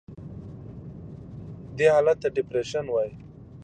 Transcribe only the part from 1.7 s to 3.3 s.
دې حالت ته Depreciation وایي.